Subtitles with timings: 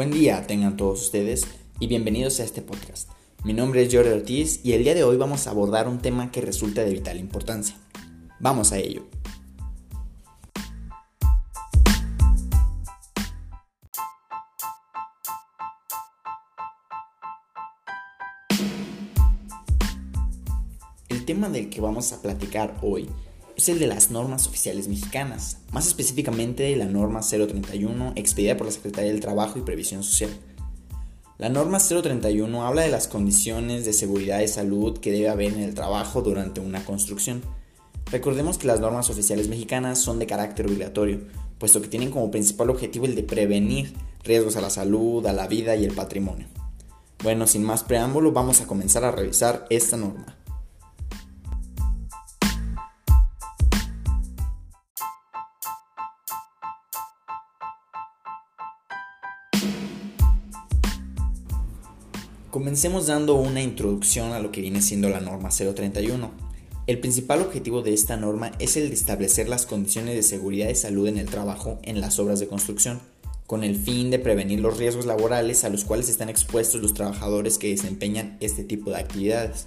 [0.00, 1.46] Buen día tengan todos ustedes
[1.78, 3.10] y bienvenidos a este podcast.
[3.44, 6.32] Mi nombre es Jorge Ortiz y el día de hoy vamos a abordar un tema
[6.32, 7.76] que resulta de vital importancia.
[8.38, 9.04] Vamos a ello.
[21.10, 23.10] El tema del que vamos a platicar hoy
[23.60, 28.72] es el de las normas oficiales mexicanas, más específicamente la norma 031 expedida por la
[28.72, 30.30] Secretaría del Trabajo y Previsión Social.
[31.36, 35.60] La norma 031 habla de las condiciones de seguridad y salud que debe haber en
[35.60, 37.42] el trabajo durante una construcción.
[38.10, 41.20] Recordemos que las normas oficiales mexicanas son de carácter obligatorio,
[41.58, 43.92] puesto que tienen como principal objetivo el de prevenir
[44.24, 46.46] riesgos a la salud, a la vida y el patrimonio.
[47.22, 50.39] Bueno, sin más preámbulo, vamos a comenzar a revisar esta norma.
[62.60, 66.30] Comencemos dando una introducción a lo que viene siendo la norma 031.
[66.86, 70.74] El principal objetivo de esta norma es el de establecer las condiciones de seguridad y
[70.74, 73.00] salud en el trabajo en las obras de construcción,
[73.46, 77.56] con el fin de prevenir los riesgos laborales a los cuales están expuestos los trabajadores
[77.56, 79.66] que desempeñan este tipo de actividades.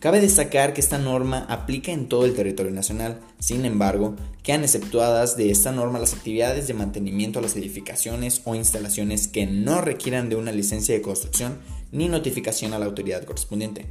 [0.00, 5.36] Cabe destacar que esta norma aplica en todo el territorio nacional, sin embargo, quedan exceptuadas
[5.36, 10.30] de esta norma las actividades de mantenimiento a las edificaciones o instalaciones que no requieran
[10.30, 11.58] de una licencia de construcción
[11.92, 13.88] ni notificación a la autoridad correspondiente.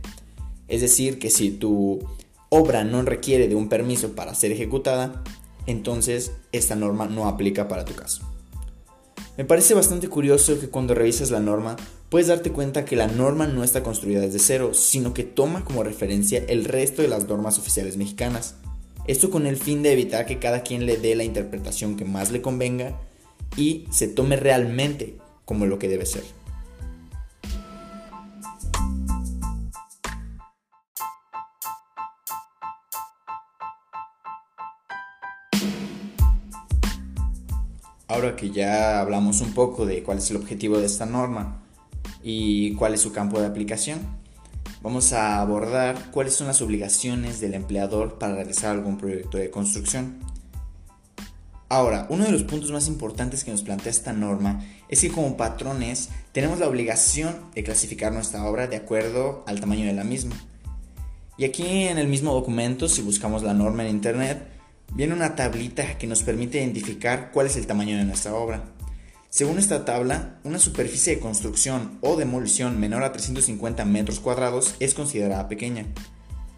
[0.67, 1.99] Es decir, que si tu
[2.49, 5.23] obra no requiere de un permiso para ser ejecutada,
[5.67, 8.23] entonces esta norma no aplica para tu caso.
[9.37, 11.75] Me parece bastante curioso que cuando revisas la norma
[12.09, 15.83] puedes darte cuenta que la norma no está construida desde cero, sino que toma como
[15.83, 18.55] referencia el resto de las normas oficiales mexicanas.
[19.05, 22.31] Esto con el fin de evitar que cada quien le dé la interpretación que más
[22.31, 22.99] le convenga
[23.55, 26.23] y se tome realmente como lo que debe ser.
[38.07, 41.68] Ahora que ya hablamos un poco de cuál es el objetivo de esta norma
[42.23, 43.99] y cuál es su campo de aplicación,
[44.81, 50.19] vamos a abordar cuáles son las obligaciones del empleador para realizar algún proyecto de construcción.
[51.71, 55.37] Ahora, uno de los puntos más importantes que nos plantea esta norma es que como
[55.37, 60.35] patrones tenemos la obligación de clasificar nuestra obra de acuerdo al tamaño de la misma.
[61.37, 64.47] Y aquí en el mismo documento, si buscamos la norma en internet,
[64.93, 68.63] viene una tablita que nos permite identificar cuál es el tamaño de nuestra obra.
[69.31, 74.95] Según esta tabla, una superficie de construcción o demolición menor a 350 metros cuadrados es
[74.95, 75.85] considerada pequeña.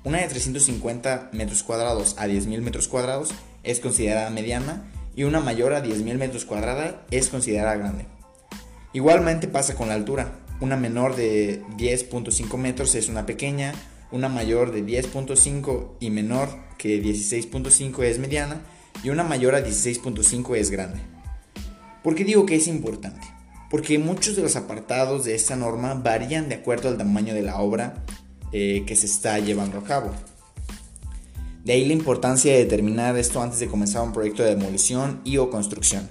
[0.06, 3.32] Una de 350 metros cuadrados a 10.000 metros cuadrados
[3.64, 8.06] es considerada mediana y una mayor a 10.000 metros cuadrados es considerada grande.
[8.94, 10.40] Igualmente pasa con la altura.
[10.62, 13.74] Una menor de 10.5 metros es una pequeña,
[14.12, 18.62] una mayor de 10.5 y menor que 16.5 es mediana
[19.04, 21.21] y una mayor a 16.5 es grande.
[22.04, 23.28] ¿Por qué digo que es importante?
[23.70, 27.60] Porque muchos de los apartados de esta norma varían de acuerdo al tamaño de la
[27.60, 28.04] obra
[28.52, 30.12] eh, que se está llevando a cabo.
[31.64, 35.38] De ahí la importancia de determinar esto antes de comenzar un proyecto de demolición y
[35.38, 36.10] o construcción.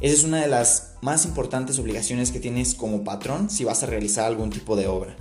[0.00, 3.86] Esa es una de las más importantes obligaciones que tienes como patrón si vas a
[3.86, 5.16] realizar algún tipo de obra.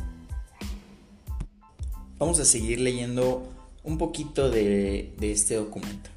[2.17, 3.47] Vamos a seguir leyendo
[3.83, 6.09] un poquito de, este documento.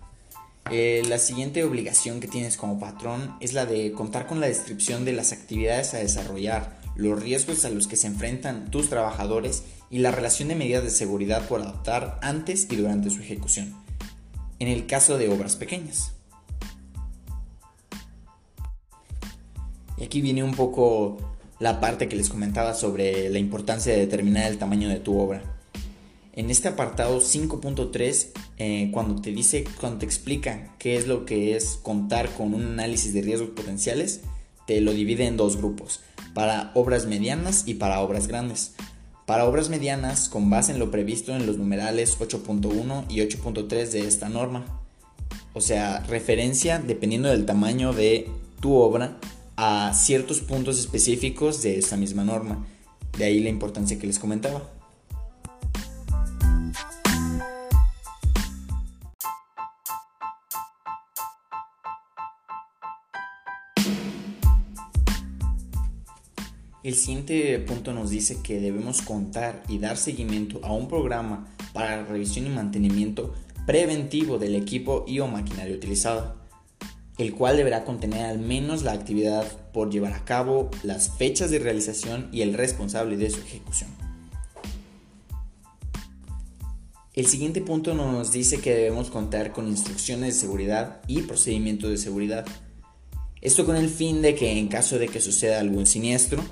[0.71, 5.05] Eh, la siguiente obligación que tienes como patrón es la de contar con la descripción
[5.05, 9.99] de las actividades a desarrollar, los riesgos a los que se enfrentan tus trabajadores y
[9.99, 13.75] la relación de medidas de seguridad por adoptar antes y durante su ejecución,
[14.59, 16.13] en el caso de obras pequeñas.
[19.99, 21.19] Y aquí viene un poco
[21.59, 25.52] la parte que les comentaba sobre la importancia de determinar el tamaño de tu obra.
[26.35, 31.57] En este apartado 5.3, eh, cuando te dice, cuando te explica qué es lo que
[31.57, 34.23] es contar con un análisis de riesgos potenciales,
[34.67, 36.01] te lo divide en dos grupos,
[36.33, 38.73] para obras medianas y para obras grandes.
[39.27, 44.07] Para obras medianas, con base en lo previsto en los numerales 8.1 y 8.3 de
[44.09, 44.65] esta norma.
[45.53, 48.31] O sea, referencia dependiendo del tamaño de
[48.61, 49.19] tu obra
[49.57, 52.67] a ciertos puntos específicos de esta misma norma.
[53.19, 54.72] De ahí la importancia que les comentaba.
[66.83, 71.99] El siguiente punto nos dice que debemos contar y dar seguimiento a un programa para
[71.99, 73.35] la revisión y mantenimiento
[73.67, 76.37] preventivo del equipo y o maquinaria utilizada.
[77.19, 81.59] el cual deberá contener al menos la actividad por llevar a cabo, las fechas de
[81.61, 83.91] realización y el responsable de su ejecución.
[87.13, 91.99] El siguiente punto nos dice que debemos contar con instrucciones de seguridad y procedimientos de
[91.99, 92.47] seguridad.
[93.43, 96.43] Esto con el fin de que en caso de que suceda algún siniestro,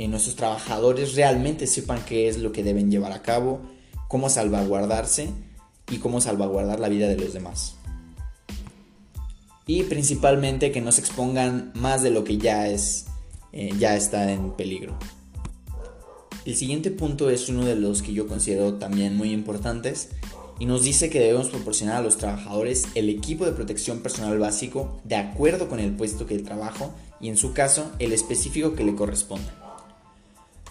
[0.00, 3.60] eh, nuestros trabajadores realmente sepan qué es lo que deben llevar a cabo,
[4.08, 5.28] cómo salvaguardarse
[5.90, 7.74] y cómo salvaguardar la vida de los demás.
[9.66, 13.08] Y principalmente que no se expongan más de lo que ya, es,
[13.52, 14.98] eh, ya está en peligro.
[16.46, 20.08] El siguiente punto es uno de los que yo considero también muy importantes
[20.58, 24.98] y nos dice que debemos proporcionar a los trabajadores el equipo de protección personal básico
[25.04, 28.84] de acuerdo con el puesto que el trabajo y en su caso el específico que
[28.84, 29.60] le corresponda.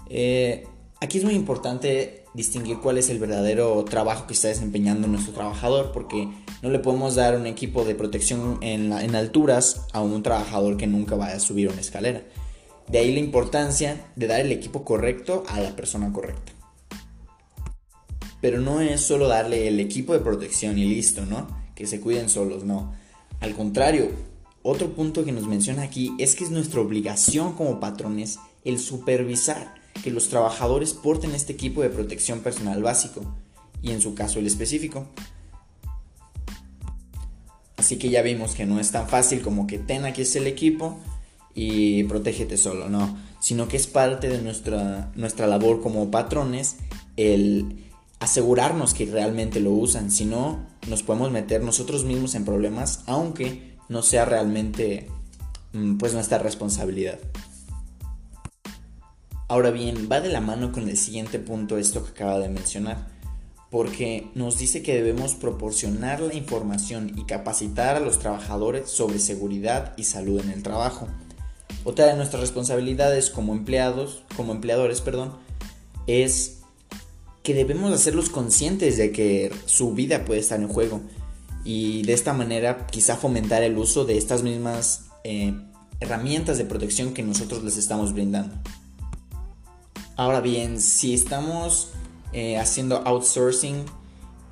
[0.09, 0.65] Eh,
[1.00, 5.91] aquí es muy importante distinguir cuál es el verdadero trabajo que está desempeñando nuestro trabajador
[5.91, 6.27] porque
[6.61, 10.88] no le podemos dar un equipo de protección en, en alturas a un trabajador que
[10.88, 12.23] nunca vaya a subir una escalera.
[12.88, 16.53] De ahí la importancia de dar el equipo correcto a la persona correcta.
[18.41, 21.47] Pero no es solo darle el equipo de protección y listo, ¿no?
[21.75, 22.94] Que se cuiden solos, no.
[23.41, 24.09] Al contrario,
[24.63, 29.78] otro punto que nos menciona aquí es que es nuestra obligación como patrones el supervisar
[30.04, 33.22] que los trabajadores porten este equipo de protección personal básico
[33.81, 35.07] y en su caso el específico.
[37.78, 40.48] Así que ya vimos que no es tan fácil como que ten aquí es el
[40.48, 41.00] equipo,
[41.62, 46.78] y protégete solo, no, sino que es parte de nuestra, nuestra labor como patrones
[47.18, 47.86] el
[48.19, 53.78] asegurarnos que realmente lo usan, si no nos podemos meter nosotros mismos en problemas, aunque
[53.90, 55.07] no sea realmente
[55.74, 57.19] mm, pues nuestra responsabilidad.
[59.50, 63.07] Ahora bien, va de la mano con el siguiente punto esto que acaba de mencionar,
[63.72, 69.96] porque nos dice que debemos proporcionar la información y capacitar a los trabajadores sobre seguridad
[69.98, 71.07] y salud en el trabajo.
[71.84, 75.34] Otra de nuestras responsabilidades como empleados, como empleadores, perdón,
[76.06, 76.60] es
[77.42, 81.01] que debemos hacerlos conscientes de que su vida puede estar en juego
[81.63, 85.56] y de esta manera quizá fomentar el uso de estas mismas eh,
[86.00, 88.54] herramientas de protección que nosotros les estamos brindando.
[90.19, 91.92] Ahora bien, si estamos
[92.33, 93.86] eh, haciendo outsourcing,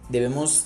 [0.07, 0.63] debemos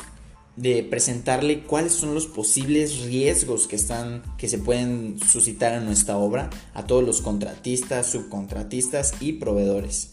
[0.58, 6.18] de presentarle cuáles son los posibles riesgos que están que se pueden suscitar en nuestra
[6.18, 10.12] obra a todos los contratistas, subcontratistas y proveedores.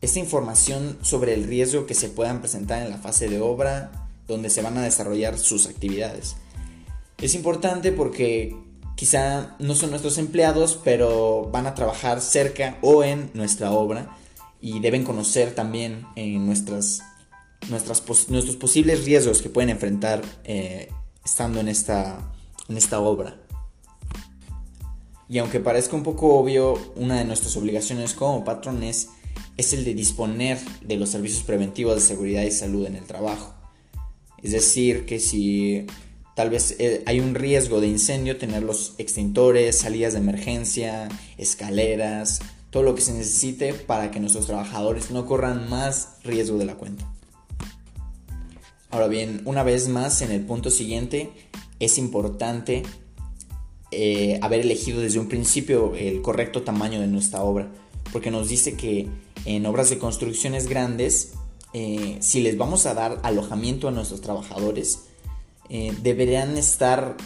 [0.00, 4.50] Esta información sobre el riesgo que se puedan presentar en la fase de obra donde
[4.50, 6.34] se van a desarrollar sus actividades.
[7.18, 8.56] Es importante porque
[8.96, 14.16] quizá no son nuestros empleados, pero van a trabajar cerca o en nuestra obra
[14.60, 17.02] y deben conocer también en nuestras
[17.68, 20.90] nuestros posibles riesgos que pueden enfrentar eh,
[21.24, 22.32] estando en esta,
[22.68, 23.40] en esta obra.
[25.28, 29.08] Y aunque parezca un poco obvio, una de nuestras obligaciones como patrones
[29.56, 33.54] es el de disponer de los servicios preventivos de seguridad y salud en el trabajo.
[34.42, 35.86] Es decir, que si
[36.34, 41.08] tal vez eh, hay un riesgo de incendio, tener los extintores, salidas de emergencia,
[41.38, 42.40] escaleras,
[42.70, 46.74] todo lo que se necesite para que nuestros trabajadores no corran más riesgo de la
[46.74, 47.08] cuenta.
[48.90, 51.30] Ahora bien, una vez más, en el punto siguiente,
[51.80, 52.82] es importante
[53.90, 57.70] eh, haber elegido desde un principio el correcto tamaño de nuestra obra,
[58.12, 59.08] porque nos dice que
[59.44, 61.32] en obras de construcciones grandes,
[61.74, 65.00] eh, si les vamos a dar alojamiento a nuestros trabajadores,
[65.68, 67.16] eh, deberían estar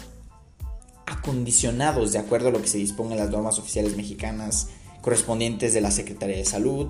[1.05, 4.69] acondicionados de acuerdo a lo que se disponga en las normas oficiales mexicanas
[5.01, 6.89] correspondientes de la Secretaría de Salud,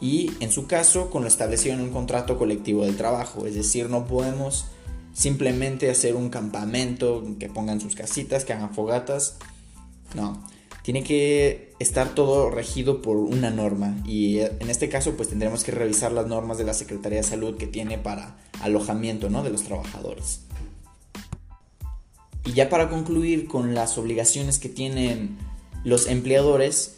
[0.00, 3.90] y en su caso con lo establecido en un contrato colectivo del trabajo, es decir,
[3.90, 4.66] no podemos
[5.12, 9.36] simplemente hacer un campamento, que pongan sus casitas, que hagan fogatas,
[10.14, 10.42] no,
[10.82, 15.72] tiene que estar todo regido por una norma y en este caso pues tendremos que
[15.72, 19.42] revisar las normas de la Secretaría de Salud que tiene para alojamiento ¿no?
[19.42, 20.40] de los trabajadores.
[22.44, 25.38] Y ya para concluir con las obligaciones que tienen
[25.84, 26.96] los empleadores,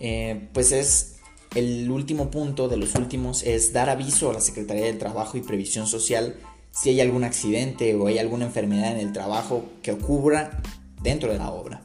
[0.00, 1.14] eh, pues es
[1.54, 5.40] el último punto de los últimos es dar aviso a la Secretaría del Trabajo y
[5.40, 6.34] Previsión Social
[6.72, 10.60] si hay algún accidente o hay alguna enfermedad en el trabajo que ocurra
[11.00, 11.82] dentro de la obra.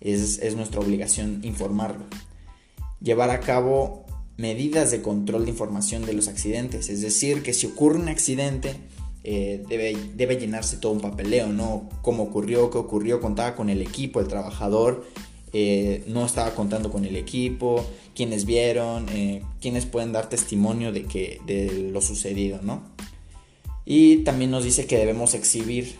[0.00, 2.04] Es, nuestra obligación informarlo.
[3.02, 7.66] Llevar a cabo medidas de control de información de los accidentes, es decir, que si
[7.66, 8.76] ocurre un accidente,
[9.22, 11.88] eh, debe, debe, llenarse todo un papeleo, ¿no?
[12.02, 15.04] Cómo ocurrió, qué ocurrió, contaba con el equipo, el trabajador,
[15.52, 17.84] eh, no estaba contando con el equipo,
[18.14, 22.82] quienes vieron, eh, quienes pueden dar testimonio de, que, de lo sucedido, ¿no?
[23.84, 25.96] Y también nos dice que debemos exhibir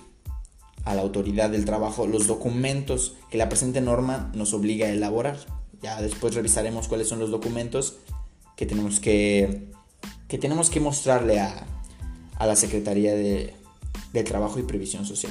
[0.85, 5.39] a la autoridad del trabajo los documentos que la presente norma nos obliga a elaborar.
[5.83, 7.97] Ya después revisaremos cuáles son los documentos
[8.57, 9.69] que tenemos que,
[10.29, 11.67] que, tenemos que mostrarle a,
[12.41, 13.53] a la Secretaría de,
[14.15, 15.31] de Trabajo y Previsión Social.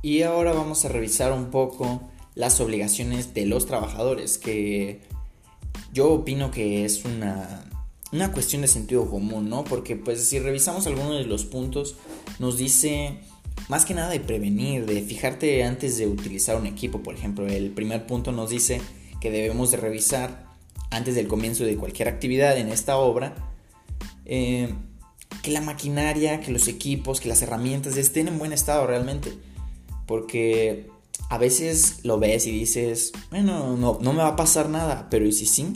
[0.00, 2.00] Y ahora vamos a revisar un poco
[2.34, 5.02] las obligaciones de los trabajadores, que
[5.92, 7.64] yo opino que es una,
[8.14, 9.64] una cuestión de sentido común, ¿no?
[9.64, 11.96] Porque pues si revisamos algunos de los puntos,
[12.38, 13.18] nos dice
[13.68, 17.70] más que nada de prevenir, de fijarte antes de utilizar un equipo, por ejemplo, el
[17.70, 18.80] primer punto nos dice
[19.20, 20.46] que debemos de revisar
[20.90, 23.34] antes del comienzo de cualquier actividad en esta obra,
[24.26, 24.72] eh,
[25.42, 29.32] que la maquinaria, que los equipos, que las herramientas estén en buen estado realmente
[30.06, 30.90] porque
[31.30, 35.26] a veces lo ves y dices, bueno, no, no me va a pasar nada, pero
[35.26, 35.72] ¿y si sí?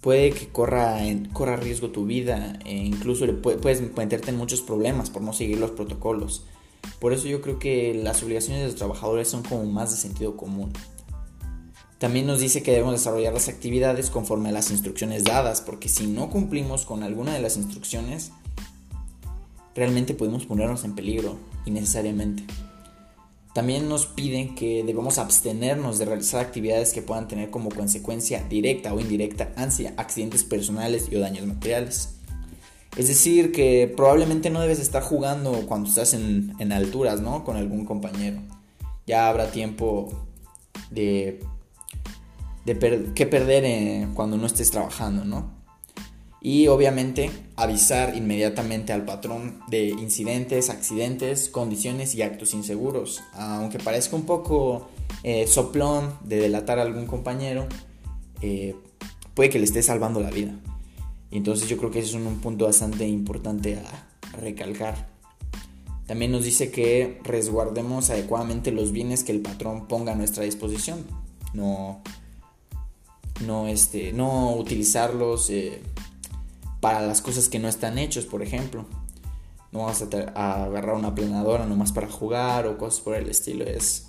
[0.00, 0.98] Puede que corra,
[1.32, 5.58] corra riesgo tu vida e incluso le puedes meterte en muchos problemas por no seguir
[5.58, 6.44] los protocolos.
[6.98, 10.36] Por eso yo creo que las obligaciones de los trabajadores son como más de sentido
[10.36, 10.72] común.
[11.98, 16.06] También nos dice que debemos desarrollar las actividades conforme a las instrucciones dadas, porque si
[16.06, 18.32] no cumplimos con alguna de las instrucciones,
[19.74, 22.44] realmente podemos ponernos en peligro innecesariamente.
[23.52, 28.94] También nos piden que debemos abstenernos de realizar actividades que puedan tener como consecuencia directa
[28.94, 32.14] o indirecta ansia, accidentes personales o daños materiales.
[32.96, 37.44] Es decir, que probablemente no debes estar jugando cuando estás en, alturas, ¿no?
[37.44, 38.40] Con algún compañero.
[39.06, 40.08] Ya habrá tiempo
[40.90, 41.40] de,
[42.64, 45.59] de que perder eh, cuando no estés trabajando, ¿no?
[46.40, 53.22] Y obviamente avisar inmediatamente al patrón de incidentes, accidentes, condiciones y actos inseguros.
[53.34, 54.88] Aunque parezca un poco
[55.22, 57.66] eh, soplón de delatar a algún compañero,
[58.40, 58.74] eh,
[59.34, 60.58] puede que le esté salvando la vida.
[61.30, 65.10] Entonces yo creo que ese es un, punto bastante importante a recalcar.
[66.06, 71.04] También nos dice que resguardemos adecuadamente los bienes que el patrón ponga a nuestra disposición.
[71.52, 72.02] No,
[73.46, 75.80] no, este, no utilizarlos eh,
[76.80, 78.86] para las cosas que no están hechos, por ejemplo.
[79.72, 83.64] No vas a, agarrar una planadora nomás para jugar o cosas por el estilo.
[83.64, 84.08] Es,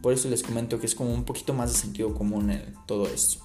[0.00, 3.06] por eso les comento que es como un poquito más de sentido común en todo
[3.06, 3.44] esto.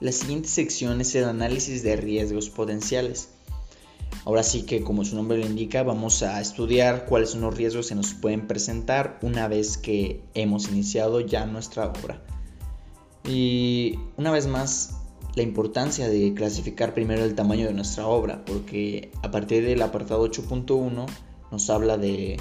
[0.00, 3.30] La siguiente sección es el análisis de riesgos potenciales.
[4.24, 7.88] Ahora sí que como su nombre lo indica, vamos a estudiar cuáles son los riesgos
[7.88, 12.22] que nos pueden presentar una vez que hemos iniciado ya nuestra obra.
[13.28, 14.94] Y una vez más,
[15.34, 20.24] la importancia de clasificar primero el tamaño de nuestra obra, porque a partir del apartado
[20.26, 21.06] 8.1
[21.50, 22.38] nos habla de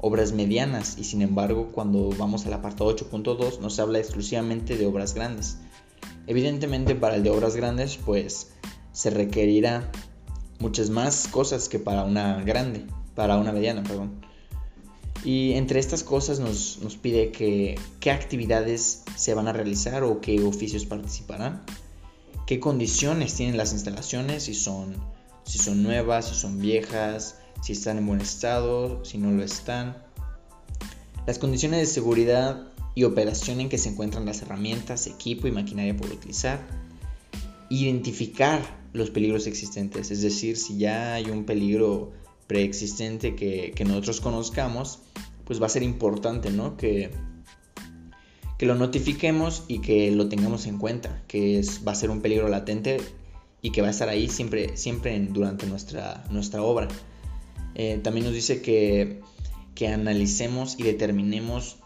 [0.00, 5.14] obras medianas y sin embargo cuando vamos al apartado 8.2 nos habla exclusivamente de obras
[5.14, 5.58] grandes.
[6.26, 8.52] Evidentemente para el de obras grandes pues
[8.92, 9.90] se requerirá
[10.58, 14.20] muchas más cosas que para una grande, para una mediana, perdón.
[15.24, 20.42] Y entre estas cosas nos, pide que qué actividades se van a realizar o qué
[20.42, 21.64] oficios participarán,
[22.46, 24.94] qué condiciones tienen las instalaciones, si son,
[25.44, 29.96] si son nuevas, si son viejas, si están en buen estado, si no lo están,
[31.26, 35.96] las condiciones de seguridad y operación en que se encuentran las herramientas, equipo y maquinaria
[35.96, 36.60] por utilizar,
[37.68, 38.62] identificar
[38.96, 40.10] los peligros existentes.
[40.10, 42.12] Es decir, si ya hay un peligro
[42.46, 45.00] preexistente que, nosotros conozcamos,
[45.44, 46.76] pues va a ser importante, ¿no?
[46.76, 47.10] Que,
[48.58, 52.20] que lo notifiquemos y que lo tengamos en cuenta, que es, va a ser un
[52.20, 52.98] peligro latente
[53.62, 56.88] y que va a estar ahí siempre, siempre durante nuestra, nuestra obra.
[57.74, 59.20] Eh, también nos dice que,
[59.74, 61.76] que analicemos y determinemos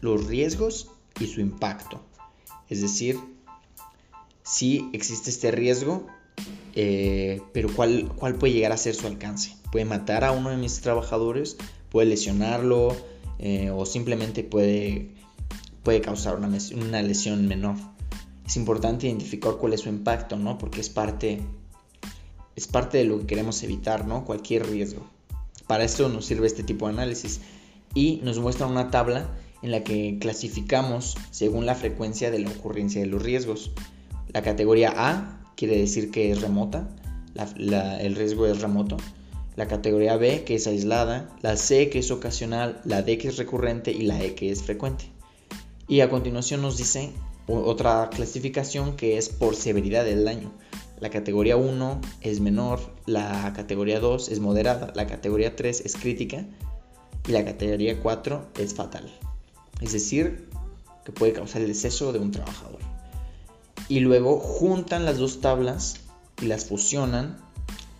[0.00, 2.00] los riesgos y su impacto.
[2.68, 3.18] Es decir,
[4.44, 6.06] si existe este riesgo,
[6.74, 9.56] eh, pero ¿cuál, ¿cuál puede llegar a ser su alcance?
[9.72, 11.56] Puede matar a uno de mis trabajadores,
[11.90, 12.96] puede lesionarlo
[13.38, 15.10] eh, o simplemente puede,
[15.82, 17.76] puede causar una, una, lesión menor.
[18.46, 20.58] Es importante identificar cuál es su impacto, ¿no?
[20.58, 21.40] Porque es parte,
[22.56, 24.24] es parte de lo que queremos evitar, ¿no?
[24.24, 25.06] Cualquier riesgo.
[25.66, 27.40] Para eso nos sirve este tipo de análisis
[27.94, 29.30] y nos muestra una tabla
[29.62, 33.70] en la que clasificamos según la frecuencia de la ocurrencia de los riesgos.
[34.32, 36.88] La categoría A quiere decir que es remota,
[37.58, 38.96] el riesgo es remoto.
[39.56, 43.36] La categoría B que es aislada, la C que es ocasional, la D que es
[43.36, 45.04] recurrente y la E que es frecuente.
[45.86, 47.12] Y a continuación nos dice
[47.46, 50.50] otra clasificación que es por severidad del daño.
[50.98, 56.46] La categoría 1 es menor, la categoría 2 es moderada, la categoría 3 es crítica
[57.28, 59.12] y la categoría 4 es fatal.
[59.82, 60.48] Es decir,
[61.04, 62.80] que puede causar el deceso de un trabajador.
[63.90, 65.96] Y luego juntan las dos tablas
[66.40, 67.36] y las fusionan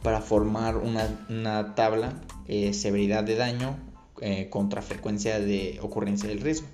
[0.04, 2.14] para formar una, tabla
[2.46, 3.76] eh, severidad de daño
[4.20, 6.68] eh, contra frecuencia de ocurrencia del riesgo.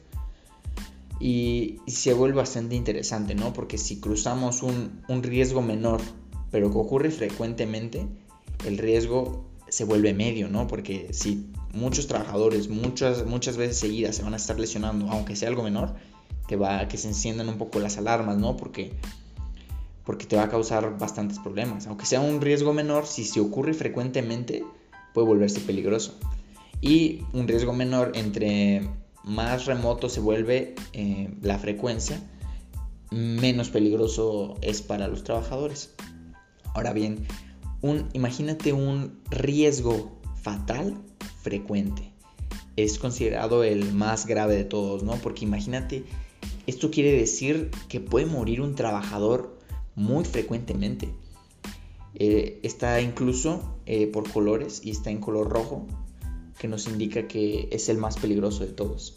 [1.18, 3.54] Y, se vuelve bastante interesante, ¿no?
[3.54, 6.02] Porque si cruzamos un, un riesgo menor,
[6.50, 8.06] pero que ocurre frecuentemente,
[8.66, 10.66] el riesgo se vuelve medio, ¿no?
[10.66, 15.48] Porque si muchos trabajadores muchas, muchas veces seguidas se van a estar lesionando, aunque sea
[15.48, 15.94] algo menor,
[16.48, 18.56] que va que se enciendan un poco las alarmas, ¿no?
[18.56, 18.92] Porque
[20.04, 21.88] porque te va a causar bastantes problemas.
[21.88, 24.64] Aunque sea un riesgo menor, si se ocurre frecuentemente,
[25.12, 26.16] puede volverse peligroso.
[26.80, 28.88] Y un riesgo menor, entre
[29.24, 32.22] más remoto se vuelve eh, la frecuencia,
[33.10, 35.94] menos peligroso es para los trabajadores.
[36.74, 37.26] Ahora bien,
[37.82, 40.96] un, imagínate un riesgo fatal
[41.42, 42.12] frecuente.
[42.76, 45.14] Es considerado el más grave de todos, ¿no?
[45.16, 46.04] Porque imagínate,
[46.66, 49.58] esto quiere decir que puede morir un trabajador
[49.94, 51.08] muy frecuentemente.
[52.14, 55.86] Eh, está incluso eh, por colores y está en color rojo,
[56.58, 59.16] que nos indica que es el más peligroso de todos.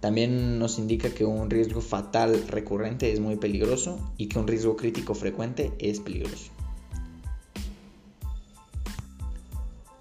[0.00, 4.76] También nos indica que un riesgo fatal recurrente es muy peligroso y que un riesgo
[4.76, 6.50] crítico frecuente es peligroso.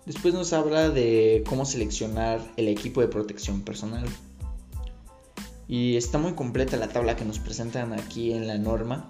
[0.08, 4.06] Después nos habla de cómo seleccionar el equipo de protección personal.
[5.72, 9.10] Y está muy completa la tabla que nos presentan aquí en la norma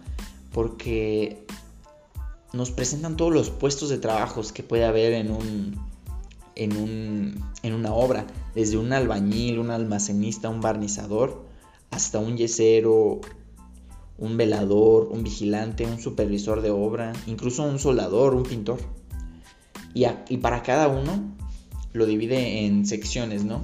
[0.54, 1.44] porque
[2.54, 5.76] nos presentan todos los puestos de trabajos que puede haber en un,
[6.56, 11.48] en, un, en una obra, desde un albañil, un almacenista, un barnizador,
[11.90, 13.22] hasta un yesero,
[14.20, 18.78] un velador, un vigilante, un supervisor de obra, incluso un soldador, un pintor.
[19.96, 21.24] Y, y para cada uno
[21.94, 23.64] lo divide en secciones, ¿no?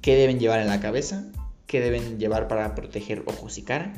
[0.00, 1.26] ¿Qué deben llevar en la cabeza?
[1.72, 3.94] ¿Qué deben llevar para proteger ojos y cara?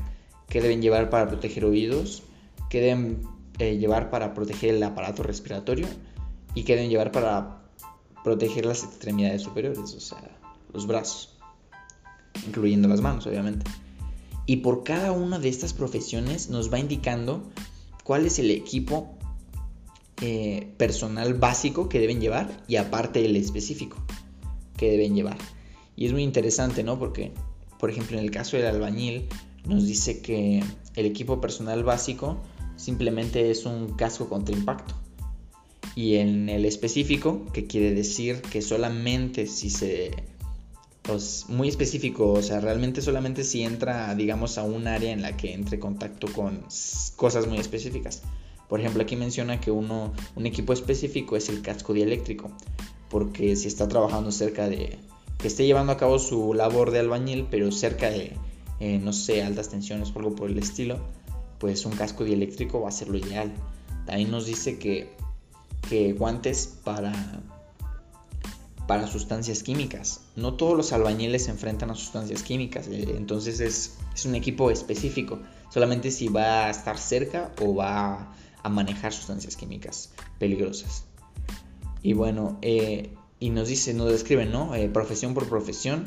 [0.48, 2.22] ¿Qué deben llevar para proteger oídos?
[2.70, 3.22] ¿Qué deben
[3.58, 5.88] eh, llevar para proteger el aparato respiratorio?
[6.54, 7.64] ¿Y qué deben llevar para
[8.22, 9.92] proteger las extremidades superiores?
[9.92, 10.22] O sea,
[10.72, 11.37] los brazos,
[12.46, 13.68] incluyendo las manos, obviamente.
[14.46, 17.42] Y por cada una de estas profesiones nos va indicando
[18.04, 19.16] cuál es el equipo
[20.20, 23.96] eh, personal básico que deben llevar y aparte el específico
[24.76, 25.38] que deben llevar.
[25.96, 27.00] Y es muy interesante, ¿no?
[27.00, 27.32] Porque,
[27.78, 29.28] por ejemplo, en el caso del albañil,
[29.66, 30.62] nos dice que
[30.96, 32.38] el equipo personal básico
[32.76, 34.94] simplemente es un casco contra impacto.
[35.94, 40.10] Y en el específico, que quiere decir que solamente si se...
[41.02, 45.37] Pues muy específico, o sea, realmente solamente si entra, digamos, a un área en la
[45.37, 46.64] que entre contacto con
[47.16, 48.22] cosas muy específicas.
[48.70, 52.50] Por ejemplo, aquí menciona que uno, un equipo específico es el casco dieléctrico,
[53.10, 54.98] porque si está trabajando cerca de,
[55.44, 58.33] que esté llevando a cabo su labor de albañil, pero cerca de,
[58.80, 61.00] eh, no sé, altas tensiones o algo por el estilo,
[61.59, 63.52] pues un casco dieléctrico va a ser lo ideal.
[64.07, 65.14] También nos dice que,
[65.87, 67.12] que guantes para,
[68.87, 70.22] para sustancias químicas.
[70.35, 74.70] No todos los albañiles se enfrentan a sustancias químicas, eh, entonces es, es un equipo
[74.70, 81.04] específico, solamente si va a estar cerca o va a manejar sustancias químicas peligrosas.
[82.02, 83.12] Y bueno, eh,
[83.44, 84.74] y nos dice, nos describe, ¿no?
[84.74, 86.07] Eh, profesión por profesión,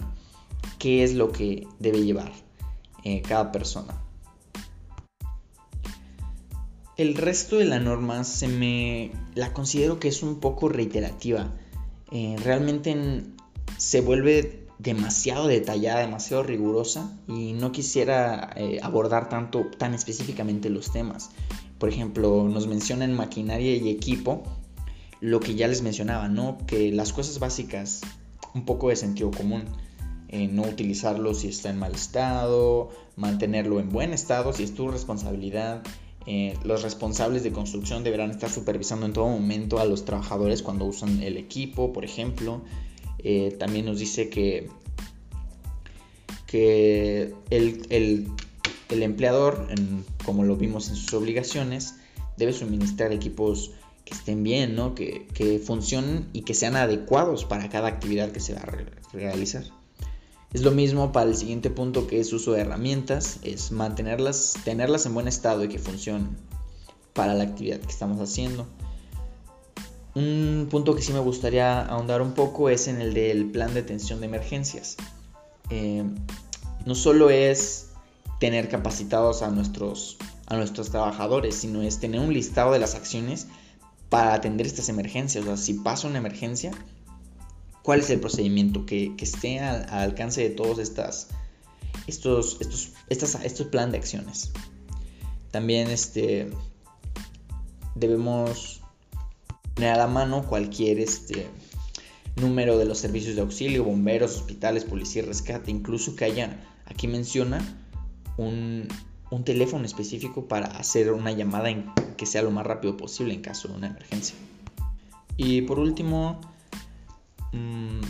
[0.79, 2.31] qué es lo que debe llevar
[3.03, 3.93] eh, cada persona.
[6.95, 11.53] El resto de la norma se me la considero que es un poco reiterativa.
[12.11, 13.21] realmente
[13.77, 21.29] se vuelve demasiado detallada, demasiado rigurosa y no quisiera abordar tanto tan específicamente los temas.
[21.77, 24.41] Por ejemplo, nos mencionan maquinaria y equipo,
[25.21, 26.57] lo que ya les mencionaba, ¿no?
[26.67, 28.01] Que las cosas básicas,
[28.53, 29.63] un poco de sentido común,
[30.29, 34.89] eh, no utilizarlo si está en mal estado, mantenerlo en buen estado si es tu
[34.89, 35.83] responsabilidad.
[36.25, 40.85] Eh, los responsables de construcción deberán estar supervisando en todo momento a los trabajadores cuando
[40.85, 42.61] usan el equipo, por ejemplo.
[43.19, 44.69] Eh, también nos dice que,
[46.45, 48.27] que el
[48.89, 49.67] el empleador,
[50.25, 51.95] como lo vimos en sus obligaciones,
[52.37, 53.71] debe suministrar equipos
[54.07, 54.95] que estén bien, ¿no?
[54.95, 59.65] que, funcionen y que sean adecuados para cada actividad que se va a realizar.
[60.53, 65.05] Es lo mismo para el siguiente punto que es uso de herramientas, es mantenerlas, tenerlas
[65.05, 66.37] en buen estado y que funcionen
[67.13, 68.65] para la actividad que estamos haciendo.
[70.15, 73.81] Un punto que sí me gustaría ahondar un poco es en el del plan de
[73.81, 74.95] atención de emergencias.
[75.69, 76.05] Eh,
[76.85, 77.89] no solo es
[78.39, 83.47] tener capacitados a nuestros, a nuestros trabajadores, sino es tener un listado de las acciones
[84.09, 85.43] para atender estas emergencias.
[85.43, 86.71] O sea, si pasa una emergencia,
[87.83, 91.29] ¿cuál es el procedimiento que, esté al, alcance de todos estas,
[92.07, 94.51] estos, estos, estas, estos plan de acciones?
[95.51, 96.49] También este,
[97.95, 98.81] debemos
[99.73, 101.47] tener a la mano cualquier este,
[102.35, 107.59] número de los servicios de auxilio, bomberos, hospitales, policía, rescate, incluso que haya, aquí menciona,
[108.37, 108.87] un,
[109.43, 111.69] teléfono específico para hacer una llamada
[112.15, 114.35] que sea lo más rápido posible en caso de una emergencia.
[115.35, 116.41] Y por último,
[117.53, 118.01] mm,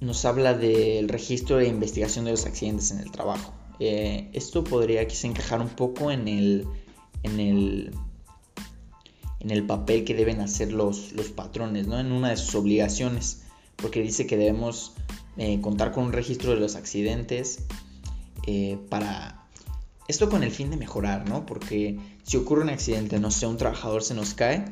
[0.00, 3.52] nos habla del registro de investigación de los accidentes en el trabajo.
[3.80, 6.66] Eh, esto podría quizá encajar un poco en el,
[7.22, 7.94] en el,
[9.40, 11.98] en el papel que deben hacer los, los patrones, ¿no?
[11.98, 13.42] en una de sus obligaciones,
[13.76, 14.92] porque dice que debemos
[15.36, 17.64] eh, contar con un registro de los accidentes
[18.46, 19.37] eh, para
[20.08, 21.44] esto con el fin de mejorar, ¿no?
[21.44, 24.64] Porque si ocurre un accidente, no sé, un trabajador se nos cae,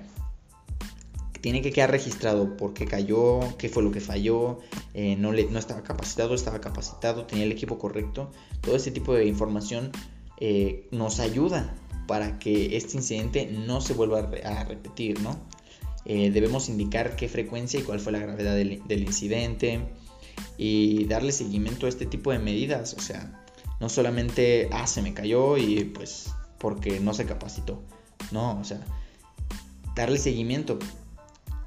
[1.43, 4.59] tiene que quedar registrado por qué cayó, qué fue lo que falló,
[4.95, 8.33] eh, no, estaba capacitado, estaba capacitado, tenía el equipo correcto.
[8.63, 9.93] Todo ese tipo de información
[10.41, 11.75] eh, nos ayuda
[12.09, 15.39] para que este incidente no se vuelva a repetir, ¿no?
[16.07, 19.81] Eh, debemos indicar qué frecuencia y cuál fue la gravedad del, del incidente
[20.57, 23.46] y darle seguimiento a este tipo de medidas, o sea,
[23.81, 27.83] no solamente, ah, se me cayó y pues porque no se capacitó.
[28.33, 28.81] No, o sea,
[29.95, 30.79] darle seguimiento.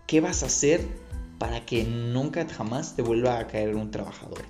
[0.07, 0.85] ¿Qué vas a hacer
[1.37, 4.41] para que nunca jamás te vuelva a caer un trabajador?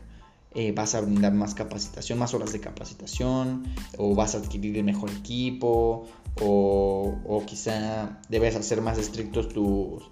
[0.56, 3.66] Eh, vas a brindar más capacitación, más horas de capacitación,
[3.98, 6.08] o vas a adquirir el mejor equipo,
[6.42, 10.10] o, o quizá debes hacer más estrictos tus,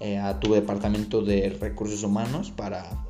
[0.00, 3.04] eh, a tu departamento de recursos humanos para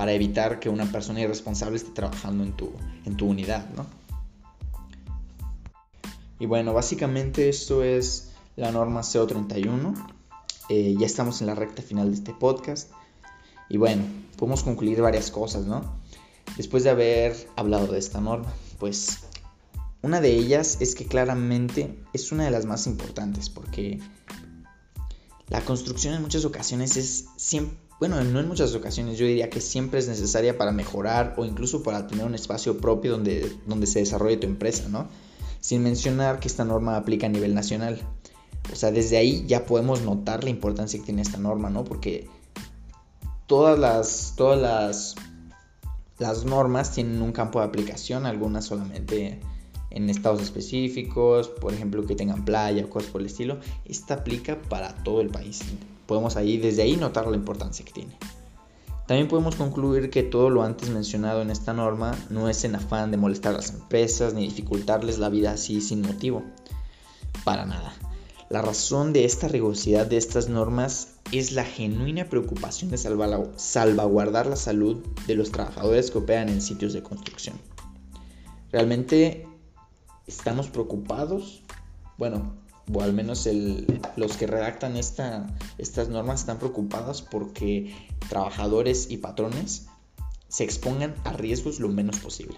[0.00, 2.72] para evitar que una persona irresponsable esté trabajando en tu,
[3.04, 3.84] en tu unidad, ¿no?
[6.38, 9.94] Y bueno, básicamente esto es la norma CO31.
[10.70, 12.90] Eh, ya estamos en la recta final de este podcast.
[13.68, 14.04] Y bueno,
[14.38, 15.82] podemos concluir varias cosas, ¿no?
[16.56, 19.18] Después de haber hablado de esta norma, pues
[20.00, 24.00] una de ellas es que claramente es una de las más importantes porque
[25.48, 29.60] la construcción en muchas ocasiones es siempre bueno, no en muchas ocasiones, yo diría que
[29.60, 33.98] siempre es necesaria para mejorar o incluso para tener un espacio propio donde, donde se
[33.98, 35.06] desarrolle tu empresa, ¿no?
[35.60, 38.00] Sin mencionar que esta norma aplica a nivel nacional.
[38.72, 41.84] O sea, desde ahí ya podemos notar la importancia que tiene esta norma, ¿no?
[41.84, 42.26] Porque
[43.46, 45.14] todas las, todas las,
[46.18, 49.40] las normas tienen un campo de aplicación, algunas solamente
[49.90, 53.58] en estados específicos, por ejemplo que tengan playa o cosas por el estilo.
[53.84, 55.60] Esta aplica para todo el país
[56.10, 58.18] podemos ahí desde ahí notar la importancia que tiene.
[59.06, 63.12] También podemos concluir que todo lo antes mencionado en esta norma no es en afán
[63.12, 66.42] de molestar a las empresas ni dificultarles la vida así sin motivo.
[67.44, 67.94] Para nada.
[68.48, 74.56] La razón de esta rigurosidad de estas normas es la genuina preocupación de salvaguardar la
[74.56, 74.96] salud
[75.28, 77.54] de los trabajadores que operan en sitios de construcción.
[78.72, 79.46] Realmente
[80.26, 81.62] estamos preocupados,
[82.18, 82.59] bueno,
[82.92, 83.48] o al menos
[84.16, 87.94] los que redactan estas normas están preocupados porque
[88.28, 89.86] trabajadores y patrones
[90.48, 92.56] se expongan a riesgos lo menos posible.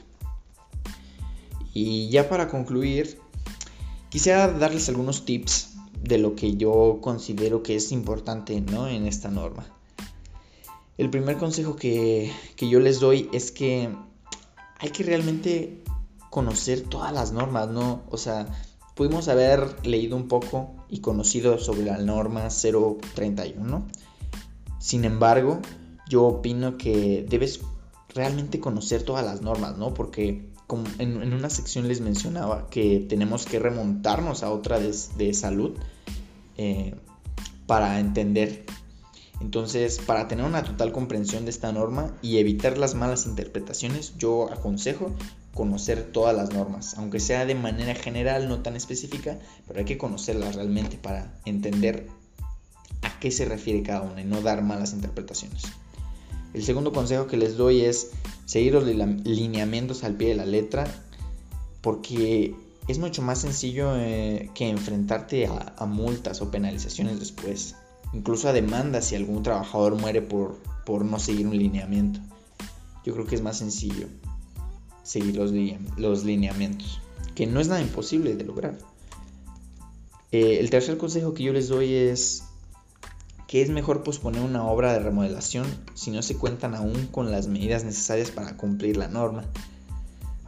[1.75, 3.19] Y ya para concluir,
[4.11, 9.67] quisiera darles algunos tips de lo que yo considero que es importante en esta norma.
[10.99, 13.95] El primer consejo que, que yo les doy es que
[14.79, 15.83] hay que realmente
[16.31, 18.03] conocer todas las normas, ¿no?
[18.11, 18.47] O sea,
[18.95, 23.87] pudimos haber leído un poco y conocido sobre la norma 031.
[24.79, 25.61] Sin embargo,
[26.09, 27.61] yo opino que debes
[28.15, 29.95] realmente conocer todas las normas, ¿no?
[29.95, 35.73] Porque como en, una sección les mencionaba que tenemos que remontarnos a otra de, salud
[36.57, 36.95] eh,
[37.67, 38.65] para entender.
[39.43, 44.49] Entonces, para tener una total comprensión de esta norma y evitar las malas interpretaciones, yo
[44.53, 45.11] aconsejo
[45.53, 49.99] conocer todas las normas, aunque sea de manera general, no tan específica, pero hay que
[49.99, 52.07] conocerlas realmente para entender
[53.03, 55.65] a qué se refiere cada una y no dar malas interpretaciones.
[56.55, 58.13] El segundo consejo que les doy es
[58.47, 60.87] seguir los lineamientos al pie de la letra,
[61.81, 62.55] porque
[62.87, 67.75] es mucho más sencillo eh, que enfrentarte a, multas o penalizaciones después,
[68.13, 72.21] incluso a demandas si algún trabajador muere por, por no seguir un lineamiento.
[73.05, 74.07] Yo creo que es más sencillo
[75.03, 75.53] seguir los,
[75.97, 77.01] los lineamientos,
[77.35, 78.79] que no es nada imposible de lograr.
[80.31, 82.45] Eh, el tercer consejo que yo les doy es
[83.49, 87.49] que es mejor posponer una obra de remodelación si no se cuentan aún con las
[87.49, 89.45] medidas necesarias para cumplir la norma.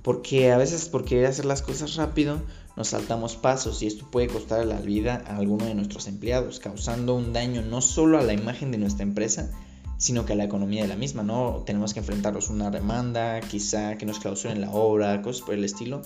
[0.03, 2.41] Porque a veces por querer hacer las cosas rápido
[2.77, 7.15] nos saltamos pasos y esto puede costar la vida a alguno de nuestros empleados, causando
[7.15, 9.51] un daño no solo a la imagen de nuestra empresa,
[9.97, 11.63] sino que a la economía de la misma, ¿no?
[11.65, 15.65] Tenemos que enfrentarnos a una demanda, quizá que nos clausuren la obra, cosas por el
[15.65, 16.03] estilo.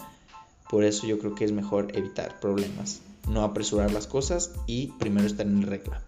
[0.69, 5.27] Por eso yo creo que es mejor evitar problemas, no apresurar las cosas y primero
[5.27, 6.03] estar en regla.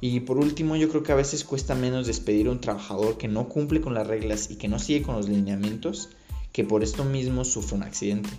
[0.00, 3.28] Y por último, yo creo que a veces cuesta menos despedir a un trabajador que
[3.28, 6.08] no cumple con las reglas y que no sigue con los lineamientos,
[6.52, 8.30] que por esto mismo sufre un accidente.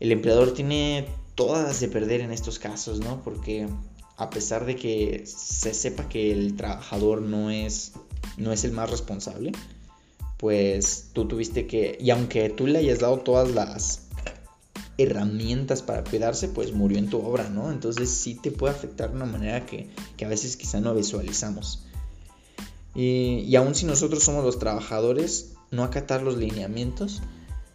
[0.00, 3.22] El empleador tiene todas de perder en estos casos, ¿no?
[3.22, 3.68] Porque
[4.16, 7.92] a pesar de que se sepa que el trabajador no es,
[8.36, 9.52] no es el más responsable,
[10.38, 14.02] pues tú tuviste que, y aunque tú le hayas dado todas las
[14.98, 17.70] herramientas para cuidarse, pues murió en tu obra, ¿no?
[17.70, 19.90] Entonces sí te puede afectar de una manera que,
[20.24, 21.84] a veces quizá no visualizamos.
[22.94, 27.20] Y, y aun si nosotros somos los trabajadores, no acatar los lineamientos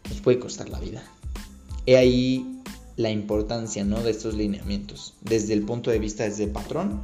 [0.09, 1.03] nos puede costar la vida.
[1.85, 2.61] He ahí
[2.97, 4.01] la importancia ¿no?
[4.01, 7.01] de estos lineamientos, desde el punto de vista de patrón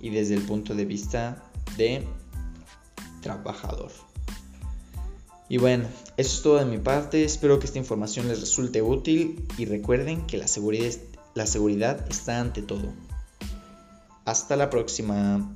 [0.00, 1.42] y desde el punto de vista
[1.76, 2.06] de
[3.20, 3.90] trabajador.
[5.48, 7.24] Y bueno, eso es todo de mi parte.
[7.24, 10.92] Espero que esta información les resulte útil y recuerden que la seguridad,
[11.34, 12.92] la seguridad está ante todo.
[14.24, 15.52] Hasta la próxima.